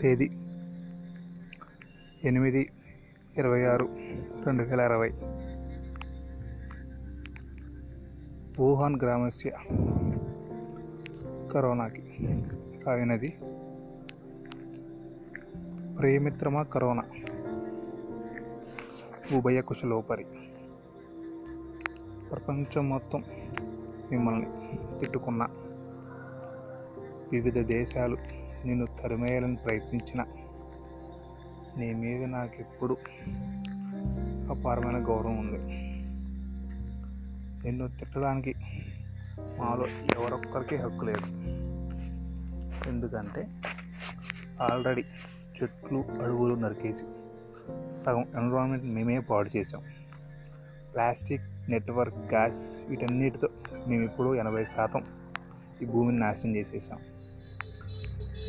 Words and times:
తేదీ? 0.00 0.30
ఎనిమిది 2.24 2.70
ఇరవై 3.36 3.64
ఆరు 3.64 3.88
రెండు 4.46 4.62
వేల 4.62 4.80
ఇరవై 4.80 5.10
వుహాన్ 8.60 8.96
గ్రామస్య 9.02 9.50
కరోనాకి 11.52 12.16
రాయినది. 12.86 13.28
ప్రేమిత్రమా 15.98 16.62
కరోనా? 16.62 17.02
ఉభయ 19.36 19.60
కుశలోపరి. 19.60 20.26
ప్రపంచం 22.30 22.88
మొత్తం 22.88 23.24
మిమ్మల్ని 24.10 24.46
తిట్టుకున్న 24.98 25.46
వివిధ 27.32 27.58
దేశాలు 27.58 28.39
నిన్ను 28.64 28.86
తరిమేయాలని 29.02 29.56
ప్రయత్నించిన. 29.56 30.24
నీ 31.76 31.94
మీద 31.94 32.24
నాకు 32.24 32.60
ఎప్పుడు 32.60 32.96
అపారమైన 34.50 35.08
గౌరవం 35.08 35.38
ఉంది. 35.38 35.90
నిన్ను 37.64 37.88
తిట్టడానికి 37.88 38.54
మాలో 39.58 39.86
ఎవరొక్కరికి 39.86 40.76
హక్కు 40.76 41.04
లేదు. 41.04 41.24
ఎందుకంటే 42.88 43.48
ఆల్రెడీ 44.60 45.04
చెట్లు 45.62 45.98
అడవులు 45.98 46.54
నరికేసి 46.54 47.04
సగం 47.96 48.24
ఎన్విరాన్మెంట్ 48.36 48.84
మేమే 48.84 49.18
పాడు 49.18 49.50
చేసాం 49.56 49.82
ప్లాస్టిక్ 50.94 51.42
నెట్వర్క్ 51.70 52.18
గ్యాస్ 52.18 52.78
వీటన్నిటితో 52.88 53.48
మేము 53.86 54.04
ఇప్పుడు 54.04 54.34
ఎనభై 54.34 54.64
శాతం 54.64 55.04
ఈ 55.82 55.84
భూమిని 55.84 56.18
నాశనం 56.18 56.56
చేసేసాం. 56.56 56.98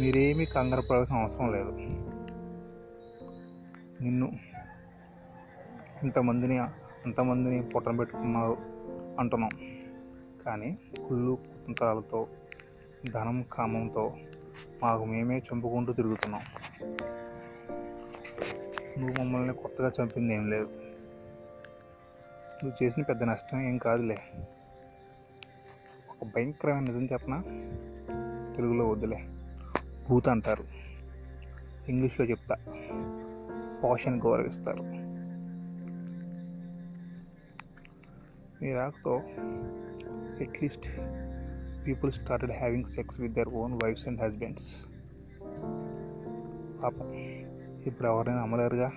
మీరేమీ 0.00 0.44
కంగారు 0.44 0.82
పడాల్సిన 0.82 1.16
అవసరం 1.16 1.52
లేదు. 1.52 1.70
నిన్ను 4.02 4.32
ఇంతమందిని 6.02 6.58
అంతమందిని 7.06 7.62
పొట్టన 7.62 7.96
పెట్టుకున్నారు 7.96 8.56
అంటున్నాం. 9.18 9.50
కానీ 10.46 10.78
కుళ్ళు 11.08 11.32
కుతంత్రాలతో 11.32 12.28
ధనం 13.10 13.44
కామంతో 13.52 14.16
మాకు 14.82 15.04
మేమే 15.04 15.38
చంపుకుంటూ 15.38 15.92
తిరుగుతున్నాం. 15.92 16.42
నువ్వు 18.98 19.18
మమ్మల్ని 19.18 19.54
కొత్తగా 19.54 19.92
చంపింది 20.02 20.34
ఏం 20.34 20.50
లేదు. 20.50 20.68
నువ్వు 22.64 22.84
చేసిన 22.84 23.02
పెద్ద 23.02 23.22
నష్టం 23.22 23.60
ఏం 23.60 23.78
కాదులే. 23.78 24.18
ఒక 26.10 26.28
భయంకరమైన 26.36 26.82
నిజం 26.82 27.04
చెప్పనా? 27.04 27.42
తెలుగులో 28.56 28.88
వద్దులే. 28.88 29.39
భూత్ 30.10 30.28
అంటారు. 30.28 30.64
ఇంగ్లీష్లో 31.88 32.26
చెప్తా. 32.26 32.56
పాషన్ 33.84 34.22
గౌరవిస్తారు. 34.22 34.82
మీ 38.62 38.72
రాకతో 38.72 39.22
at least 40.40 40.88
people 41.86 42.12
started 42.12 42.52
having 42.52 42.84
sex 42.84 43.20
with 43.20 43.32
their 43.32 43.48
own 43.48 43.78
wives 43.84 44.08
and 44.08 44.22
husbands 44.22 44.74
పాపం 46.82 47.12
ఇప్పుడు 47.86 48.08
ఎవరైనా 48.08 48.42
అమ్మలేరుగా 48.42 48.92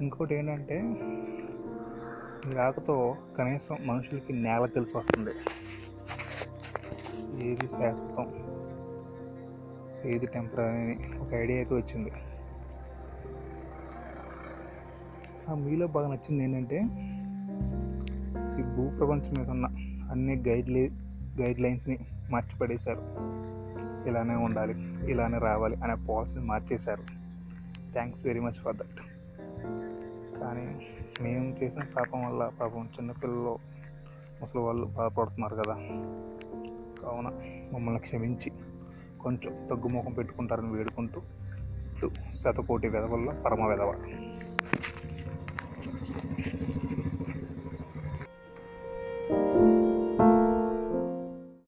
ఇంకోటి 0.00 0.34
ఏంటంటే 0.34 0.80
ఈ 2.50 2.54
రాకతో 2.54 3.16
కనీసం 3.38 3.76
మనుషులకి 3.86 4.32
నేల 4.32 4.66
తెలిసి 4.66 4.98
వస్తుంది. 4.98 5.30
ఏది 7.42 7.68
శాశ్వతం? 7.68 8.34
ఏది 10.04 10.26
టెంపరీ 10.26 10.64
అని 10.64 11.18
ఒక 11.20 11.34
ఐడియా 11.34 11.58
అయితే 11.58 11.74
వచ్చింది. 11.74 12.12
ఆ 15.48 15.54
మీలో 15.54 15.86
బాగా 15.86 16.08
నచ్చింది 16.08 16.44
ఏంటంటే 16.44 16.76
ఈ 18.60 18.62
భూ 18.62 18.96
ప్రపంచం 18.96 19.34
మీద 19.38 19.50
ఉన్న 19.50 19.66
అన్ని 20.10 20.36
గైడ్లీ 20.48 20.90
గైడ్ 21.40 21.60
లైన్స్ని 21.60 21.98
మార్చిపడేశారు. 22.30 23.02
ఇలానే 24.08 24.34
ఉండాలి 24.34 24.74
ఇలానే 25.10 25.38
రావాలి 25.38 25.76
అనే 25.76 25.94
పాలసీని 25.94 26.44
మార్చేశారు. 26.44 27.02
Thanks 27.92 28.26
very 28.26 28.40
much 28.40 28.52
for 28.52 28.76
that 28.76 29.00
కానీ 30.40 30.86
మేము 31.22 31.56
చేసిన 31.62 31.82
పాపం 31.82 32.24
వల్ల 32.24 32.50
పాపం 32.60 32.84
చిన్నపిల్లలు 32.84 33.58
ముసలి 34.40 34.62
వాళ్ళు 34.62 34.86
బాధపడుతున్నారు 34.86 35.56
కదా. 35.56 35.74
కావున 37.02 37.28
మమ్మల్ని 37.72 38.00
క్షమించి 38.00 38.50
కొంచెం 39.20 39.52
తగ్గుముఖం 39.70 40.12
పెట్టుకుంటారని 40.12 40.72
వేడుకుంటూ 40.72 41.20
శతకోటి 42.42 42.88
వెధవల్ల 42.88 43.30
పరమ 43.42 43.66
వెధవ 43.66 43.90